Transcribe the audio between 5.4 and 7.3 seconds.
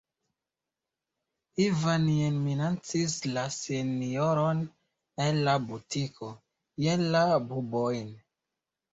la butiko, jen la